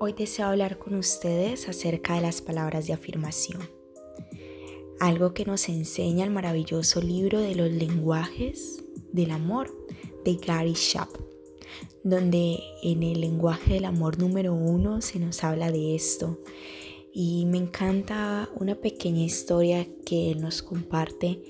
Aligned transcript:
Hoy 0.00 0.12
deseo 0.12 0.46
hablar 0.46 0.78
con 0.78 0.94
ustedes 0.94 1.68
acerca 1.68 2.14
de 2.14 2.20
las 2.20 2.40
palabras 2.40 2.86
de 2.86 2.92
afirmación. 2.92 3.60
Algo 5.00 5.34
que 5.34 5.44
nos 5.44 5.68
enseña 5.68 6.24
el 6.24 6.30
maravilloso 6.30 7.00
libro 7.00 7.40
de 7.40 7.56
los 7.56 7.68
lenguajes 7.68 8.84
del 9.12 9.32
amor 9.32 9.76
de 10.24 10.36
Gary 10.36 10.74
Schaap, 10.74 11.08
donde 12.04 12.60
en 12.84 13.02
el 13.02 13.20
lenguaje 13.20 13.74
del 13.74 13.86
amor 13.86 14.20
número 14.20 14.54
uno 14.54 15.00
se 15.00 15.18
nos 15.18 15.42
habla 15.42 15.72
de 15.72 15.96
esto. 15.96 16.38
Y 17.12 17.46
me 17.46 17.58
encanta 17.58 18.48
una 18.54 18.76
pequeña 18.76 19.24
historia 19.24 19.84
que 20.06 20.30
él 20.30 20.40
nos 20.40 20.62
comparte 20.62 21.42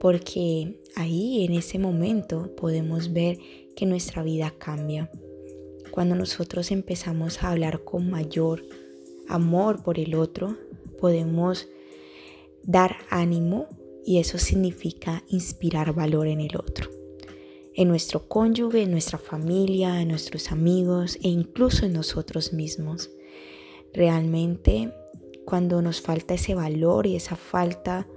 porque 0.00 0.80
ahí 0.96 1.44
en 1.44 1.54
ese 1.54 1.78
momento 1.78 2.56
podemos 2.56 3.12
ver 3.12 3.38
que 3.76 3.86
nuestra 3.86 4.24
vida 4.24 4.52
cambia 4.58 5.08
cuando 5.94 6.16
nosotros 6.16 6.72
empezamos 6.72 7.44
a 7.44 7.52
hablar 7.52 7.84
con 7.84 8.10
mayor 8.10 8.64
amor 9.28 9.84
por 9.84 10.00
el 10.00 10.16
otro, 10.16 10.56
podemos 10.98 11.68
dar 12.64 12.96
ánimo 13.10 13.68
y 14.04 14.18
eso 14.18 14.38
significa 14.38 15.22
inspirar 15.28 15.94
valor 15.94 16.26
en 16.26 16.40
el 16.40 16.56
otro, 16.56 16.90
en 17.74 17.86
nuestro 17.86 18.26
cónyuge, 18.26 18.82
en 18.82 18.90
nuestra 18.90 19.18
familia, 19.18 20.02
en 20.02 20.08
nuestros 20.08 20.50
amigos 20.50 21.16
e 21.22 21.28
incluso 21.28 21.86
en 21.86 21.92
nosotros 21.92 22.52
mismos. 22.52 23.10
Realmente 23.92 24.92
cuando 25.44 25.80
nos 25.80 26.00
falta 26.00 26.34
ese 26.34 26.56
valor 26.56 27.06
y 27.06 27.14
esa 27.14 27.36
falta 27.36 28.08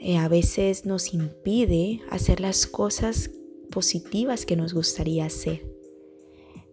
eh, 0.00 0.18
a 0.18 0.28
veces 0.28 0.84
nos 0.84 1.14
impide 1.14 2.02
hacer 2.10 2.40
las 2.40 2.66
cosas 2.66 3.30
positivas 3.70 4.44
que 4.44 4.56
nos 4.56 4.74
gustaría 4.74 5.24
hacer. 5.24 5.69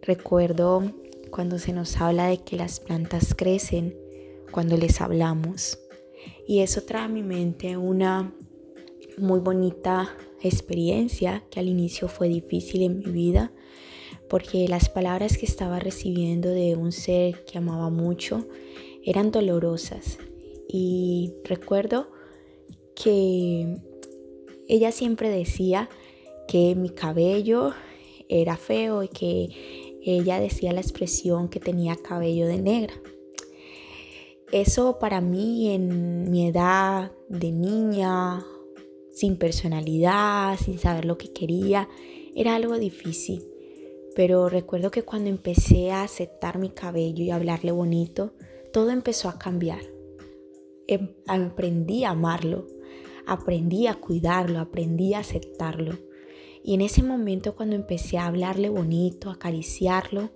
Recuerdo 0.02 0.92
cuando 1.30 1.58
se 1.58 1.72
nos 1.72 2.00
habla 2.00 2.28
de 2.28 2.38
que 2.38 2.56
las 2.56 2.80
plantas 2.80 3.34
crecen 3.34 3.96
cuando 4.50 4.76
les 4.76 5.00
hablamos. 5.00 5.78
Y 6.46 6.60
eso 6.60 6.82
trae 6.82 7.04
a 7.04 7.08
mi 7.08 7.22
mente 7.22 7.76
una 7.76 8.32
muy 9.18 9.40
bonita 9.40 10.16
experiencia 10.42 11.44
que 11.50 11.60
al 11.60 11.68
inicio 11.68 12.08
fue 12.08 12.28
difícil 12.28 12.82
en 12.82 12.98
mi 12.98 13.06
vida 13.06 13.52
porque 14.28 14.68
las 14.68 14.88
palabras 14.88 15.38
que 15.38 15.46
estaba 15.46 15.78
recibiendo 15.78 16.50
de 16.50 16.76
un 16.76 16.92
ser 16.92 17.44
que 17.44 17.58
amaba 17.58 17.90
mucho 17.90 18.46
eran 19.04 19.30
dolorosas. 19.30 20.18
Y 20.68 21.32
recuerdo 21.44 22.10
que 22.94 23.76
ella 24.68 24.92
siempre 24.92 25.30
decía 25.30 25.88
que 26.46 26.74
mi 26.74 26.90
cabello 26.90 27.72
era 28.28 28.56
feo 28.56 29.02
y 29.02 29.08
que 29.08 29.87
ella 30.16 30.40
decía 30.40 30.72
la 30.72 30.80
expresión 30.80 31.48
que 31.48 31.60
tenía 31.60 31.96
cabello 31.96 32.46
de 32.46 32.58
negra. 32.58 32.94
Eso 34.52 34.98
para 34.98 35.20
mí 35.20 35.70
en 35.74 36.30
mi 36.30 36.48
edad 36.48 37.12
de 37.28 37.52
niña, 37.52 38.46
sin 39.12 39.36
personalidad, 39.36 40.56
sin 40.58 40.78
saber 40.78 41.04
lo 41.04 41.18
que 41.18 41.32
quería, 41.32 41.88
era 42.34 42.54
algo 42.54 42.78
difícil. 42.78 43.44
Pero 44.14 44.48
recuerdo 44.48 44.90
que 44.90 45.02
cuando 45.02 45.28
empecé 45.28 45.90
a 45.90 46.02
aceptar 46.02 46.58
mi 46.58 46.70
cabello 46.70 47.22
y 47.22 47.30
hablarle 47.30 47.72
bonito, 47.72 48.32
todo 48.72 48.90
empezó 48.90 49.28
a 49.28 49.38
cambiar. 49.38 49.82
Em, 50.86 51.10
aprendí 51.26 52.04
a 52.04 52.10
amarlo, 52.10 52.66
aprendí 53.26 53.86
a 53.86 53.94
cuidarlo, 53.94 54.60
aprendí 54.60 55.12
a 55.12 55.18
aceptarlo. 55.18 55.98
Y 56.62 56.74
en 56.74 56.80
ese 56.80 57.02
momento 57.02 57.54
cuando 57.56 57.76
empecé 57.76 58.18
a 58.18 58.26
hablarle 58.26 58.68
bonito, 58.68 59.30
a 59.30 59.34
acariciarlo, 59.34 60.30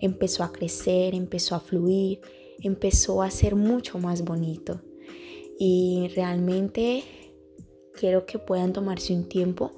empezó 0.00 0.42
a 0.42 0.52
crecer, 0.52 1.14
empezó 1.14 1.54
a 1.54 1.60
fluir, 1.60 2.20
empezó 2.60 3.22
a 3.22 3.30
ser 3.30 3.54
mucho 3.54 3.98
más 3.98 4.24
bonito. 4.24 4.82
Y 5.58 6.10
realmente 6.14 7.04
quiero 7.94 8.26
que 8.26 8.38
puedan 8.38 8.72
tomarse 8.72 9.14
un 9.14 9.28
tiempo 9.28 9.72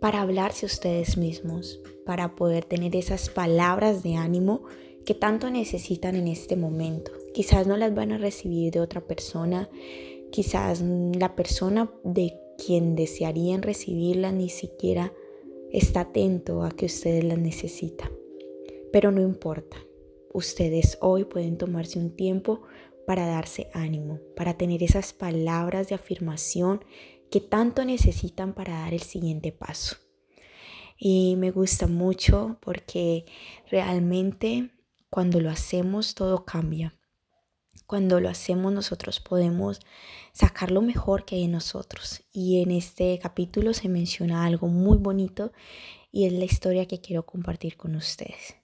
para 0.00 0.22
hablarse 0.22 0.66
ustedes 0.66 1.16
mismos, 1.16 1.80
para 2.06 2.36
poder 2.36 2.64
tener 2.64 2.94
esas 2.94 3.28
palabras 3.28 4.02
de 4.02 4.14
ánimo 4.14 4.62
que 5.04 5.14
tanto 5.14 5.50
necesitan 5.50 6.14
en 6.14 6.28
este 6.28 6.54
momento. 6.54 7.10
Quizás 7.34 7.66
no 7.66 7.76
las 7.76 7.94
van 7.94 8.12
a 8.12 8.18
recibir 8.18 8.72
de 8.72 8.80
otra 8.80 9.00
persona, 9.00 9.68
quizás 10.30 10.82
la 10.82 11.34
persona 11.34 11.90
de 12.04 12.34
quien 12.58 12.94
desearían 12.94 13.62
recibirlas 13.62 14.34
ni 14.34 14.50
siquiera 14.50 15.12
está 15.72 16.00
atento 16.00 16.62
a 16.62 16.70
que 16.70 16.86
ustedes 16.86 17.24
la 17.24 17.36
necesitan. 17.36 18.10
Pero 18.92 19.10
no 19.10 19.20
importa, 19.20 19.76
ustedes 20.32 20.98
hoy 21.00 21.24
pueden 21.24 21.58
tomarse 21.58 21.98
un 21.98 22.14
tiempo 22.14 22.62
para 23.06 23.26
darse 23.26 23.70
ánimo, 23.72 24.20
para 24.36 24.58
tener 24.58 24.82
esas 24.82 25.12
palabras 25.12 25.88
de 25.88 25.94
afirmación 25.94 26.84
que 27.30 27.40
tanto 27.40 27.84
necesitan 27.84 28.54
para 28.54 28.80
dar 28.80 28.94
el 28.94 29.02
siguiente 29.02 29.52
paso. 29.52 29.96
Y 30.98 31.36
me 31.36 31.50
gusta 31.50 31.86
mucho 31.86 32.58
porque 32.60 33.24
realmente 33.70 34.70
cuando 35.10 35.40
lo 35.40 35.50
hacemos 35.50 36.14
todo 36.14 36.44
cambia. 36.44 36.97
Cuando 37.88 38.20
lo 38.20 38.28
hacemos 38.28 38.70
nosotros 38.70 39.18
podemos 39.18 39.80
sacar 40.34 40.70
lo 40.70 40.82
mejor 40.82 41.24
que 41.24 41.36
hay 41.36 41.44
en 41.44 41.52
nosotros. 41.52 42.22
Y 42.30 42.60
en 42.60 42.70
este 42.70 43.18
capítulo 43.18 43.72
se 43.72 43.88
menciona 43.88 44.44
algo 44.44 44.68
muy 44.68 44.98
bonito 44.98 45.52
y 46.12 46.26
es 46.26 46.34
la 46.34 46.44
historia 46.44 46.84
que 46.84 47.00
quiero 47.00 47.24
compartir 47.24 47.78
con 47.78 47.96
ustedes. 47.96 48.56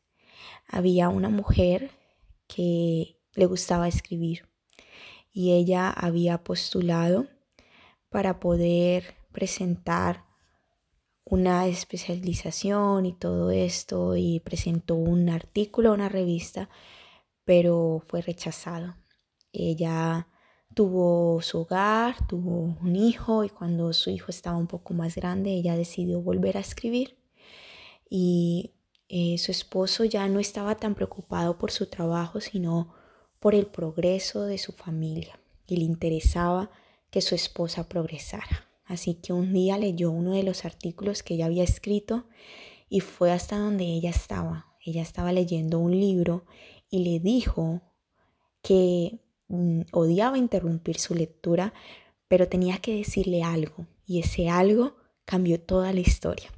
Había 0.68 1.08
una 1.08 1.30
mujer 1.30 1.90
que 2.46 3.18
le 3.34 3.46
gustaba 3.46 3.88
escribir 3.88 4.46
y 5.32 5.52
ella 5.52 5.88
había 5.88 6.44
postulado 6.44 7.26
para 8.10 8.40
poder 8.40 9.14
presentar 9.32 10.26
una 11.24 11.66
especialización 11.66 13.06
y 13.06 13.14
todo 13.14 13.50
esto 13.50 14.16
y 14.16 14.40
presentó 14.40 14.96
un 14.96 15.30
artículo 15.30 15.92
a 15.92 15.94
una 15.94 16.10
revista, 16.10 16.68
pero 17.46 18.02
fue 18.06 18.20
rechazado. 18.20 18.96
Ella 19.54 20.28
tuvo 20.74 21.40
su 21.40 21.60
hogar, 21.60 22.26
tuvo 22.26 22.76
un 22.80 22.96
hijo 22.96 23.44
y 23.44 23.48
cuando 23.48 23.92
su 23.92 24.10
hijo 24.10 24.26
estaba 24.28 24.58
un 24.58 24.66
poco 24.66 24.92
más 24.92 25.14
grande, 25.14 25.52
ella 25.52 25.76
decidió 25.76 26.20
volver 26.20 26.56
a 26.56 26.60
escribir. 26.60 27.16
Y 28.10 28.72
eh, 29.08 29.38
su 29.38 29.52
esposo 29.52 30.04
ya 30.04 30.28
no 30.28 30.40
estaba 30.40 30.74
tan 30.76 30.94
preocupado 30.94 31.56
por 31.56 31.70
su 31.70 31.86
trabajo, 31.86 32.40
sino 32.40 32.92
por 33.38 33.54
el 33.54 33.66
progreso 33.66 34.44
de 34.44 34.58
su 34.58 34.72
familia. 34.72 35.38
Y 35.66 35.76
le 35.76 35.84
interesaba 35.84 36.70
que 37.10 37.20
su 37.20 37.34
esposa 37.34 37.88
progresara. 37.88 38.68
Así 38.84 39.14
que 39.14 39.32
un 39.32 39.52
día 39.52 39.78
leyó 39.78 40.10
uno 40.10 40.32
de 40.32 40.42
los 40.42 40.64
artículos 40.64 41.22
que 41.22 41.34
ella 41.34 41.46
había 41.46 41.64
escrito 41.64 42.26
y 42.88 43.00
fue 43.00 43.32
hasta 43.32 43.58
donde 43.58 43.84
ella 43.84 44.10
estaba. 44.10 44.66
Ella 44.84 45.02
estaba 45.02 45.32
leyendo 45.32 45.78
un 45.78 45.92
libro 45.92 46.44
y 46.90 47.04
le 47.04 47.20
dijo 47.20 47.80
que 48.62 49.23
Mm, 49.54 49.82
odiaba 49.92 50.36
interrumpir 50.36 50.98
su 50.98 51.14
lectura, 51.14 51.72
pero 52.26 52.48
tenía 52.48 52.78
que 52.78 52.96
decirle 52.96 53.44
algo 53.44 53.86
y 54.04 54.18
ese 54.18 54.48
algo 54.48 54.96
cambió 55.24 55.60
toda 55.60 55.92
la 55.92 56.00
historia. 56.00 56.50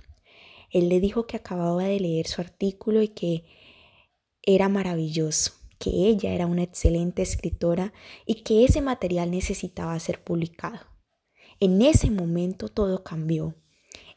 Él 0.71 0.89
le 0.89 1.01
dijo 1.01 1.27
que 1.27 1.37
acababa 1.37 1.85
de 1.85 2.01
leer 2.01 2.27
su 2.27 2.41
artículo 2.41 3.03
y 3.03 3.09
que 3.09 3.45
era 4.43 4.71
maravilloso, 4.71 5.53
que 5.79 5.91
ella 5.91 6.33
era 6.33 6.47
una 6.47 6.63
excelente 6.63 7.21
escritora 7.21 7.93
y 8.25 8.37
que 8.37 8.65
ese 8.65 8.81
material 8.81 9.31
necesitaba 9.31 9.99
ser 10.01 10.25
publicado. 10.25 10.81
En 11.61 11.83
ese 11.83 12.11
momento 12.11 12.69
todo 12.71 13.05
cambió. 13.05 13.55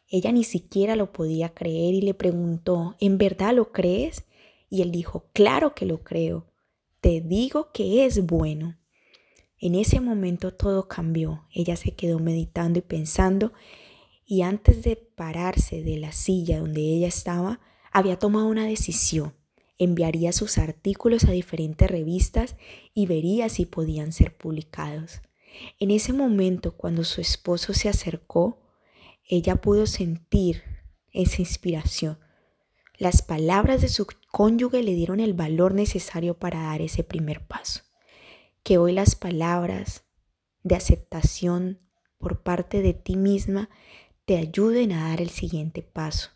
Ella 0.08 0.32
ni 0.32 0.46
siquiera 0.46 0.96
lo 0.96 1.12
podía 1.12 1.54
creer 1.54 1.96
y 1.96 2.02
le 2.02 2.14
preguntó, 2.14 2.96
¿en 3.02 3.18
verdad 3.18 3.54
lo 3.54 3.74
crees? 3.74 4.25
Y 4.70 4.84
él 4.84 4.92
dijo, 4.92 5.25
claro 5.34 5.75
que 5.75 5.86
lo 5.86 6.02
creo 6.02 6.49
te 7.01 7.22
digo 7.22 7.72
que 7.74 8.06
es 8.06 8.25
bueno. 8.25 8.78
En 9.57 9.75
ese 9.75 10.00
momento 10.00 10.54
todo 10.54 10.88
cambió. 10.88 11.46
Ella 11.54 11.75
se 11.75 11.96
quedó 11.96 12.19
meditando 12.19 12.80
y 12.80 12.81
pensando 12.81 13.54
y 14.25 14.44
antes 14.44 14.84
de 14.84 14.96
pararse 14.96 15.81
de 15.81 15.98
la 15.98 16.12
silla 16.12 16.60
donde 16.60 16.81
ella 16.81 17.07
estaba, 17.07 17.60
había 17.92 18.19
tomado 18.19 18.46
una 18.46 18.66
decisión. 18.66 19.34
Enviaría 19.80 20.34
sus 20.34 20.60
artículos 20.60 21.24
a 21.24 21.31
diferentes 21.31 21.90
revistas 21.90 22.56
y 22.94 23.07
vería 23.07 23.50
si 23.50 23.66
podían 23.66 24.12
ser 24.13 24.38
publicados. 24.38 25.22
En 25.80 25.90
ese 25.90 26.13
momento, 26.13 26.78
cuando 26.78 27.04
su 27.06 27.22
esposo 27.22 27.74
se 27.74 27.90
acercó, 27.90 28.62
ella 29.28 29.56
pudo 29.56 29.88
sentir 29.88 30.62
esa 31.12 31.42
inspiración. 31.42 32.19
Las 33.00 33.24
palabras 33.24 33.81
de 33.81 33.88
su 33.88 34.04
cónyuge 34.31 34.84
le 34.84 34.94
dieron 34.94 35.20
el 35.20 35.34
valor 35.34 35.74
necesario 35.74 36.38
para 36.38 36.64
dar 36.64 36.81
ese 36.81 37.04
primer 37.04 37.46
paso. 37.46 37.81
Que 38.64 38.78
hoy 38.78 38.94
las 38.94 39.16
palabras 39.16 40.06
de 40.64 40.76
aceptación 40.76 41.80
por 42.18 42.44
parte 42.44 42.81
de 42.81 42.94
ti 42.94 43.16
misma 43.16 43.70
te 44.26 44.38
ayuden 44.38 44.92
a 44.92 45.10
dar 45.10 45.22
el 45.22 45.30
siguiente 45.30 45.81
paso, 45.81 46.30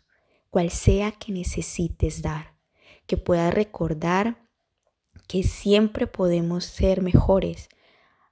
cual 0.50 0.70
sea 0.70 1.12
que 1.12 1.32
necesites 1.32 2.22
dar. 2.22 2.56
Que 3.06 3.16
puedas 3.16 3.52
recordar 3.52 4.48
que 5.28 5.42
siempre 5.42 6.06
podemos 6.06 6.64
ser 6.64 7.02
mejores 7.02 7.68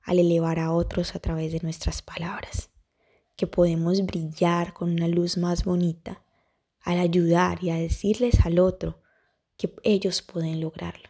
al 0.02 0.18
elevar 0.18 0.58
a 0.58 0.72
otros 0.72 1.14
a 1.14 1.20
través 1.20 1.52
de 1.52 1.60
nuestras 1.60 2.02
palabras, 2.02 2.70
que 3.36 3.46
podemos 3.46 4.04
brillar 4.04 4.72
con 4.72 4.90
una 4.90 5.08
luz 5.08 5.36
más 5.36 5.64
bonita 5.64 6.24
al 6.80 6.98
ayudar 6.98 7.62
y 7.62 7.70
a 7.70 7.76
decirles 7.76 8.44
al 8.44 8.58
otro 8.58 9.01
que 9.62 9.72
ellos 9.84 10.22
pueden 10.22 10.60
lograrlo. 10.60 11.08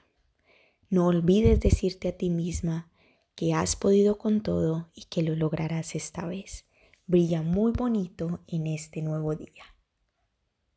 No 0.90 1.06
olvides 1.06 1.60
decirte 1.60 2.08
a 2.08 2.16
ti 2.18 2.28
misma 2.28 2.90
que 3.34 3.54
has 3.54 3.76
podido 3.76 4.18
con 4.18 4.42
todo 4.42 4.90
y 4.94 5.04
que 5.04 5.22
lo 5.22 5.34
lograrás 5.34 5.94
esta 5.94 6.26
vez. 6.26 6.66
Brilla 7.06 7.40
muy 7.40 7.72
bonito 7.72 8.40
en 8.46 8.66
este 8.66 9.00
nuevo 9.00 9.34
día. 9.34 9.64